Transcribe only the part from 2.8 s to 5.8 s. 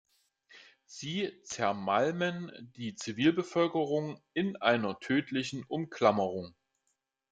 Zivilbevölkerung in einer tödlichen